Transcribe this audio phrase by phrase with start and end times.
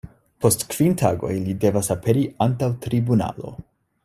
[0.45, 3.55] Post kvin tagoj li devas aperi antaŭ tribunalo.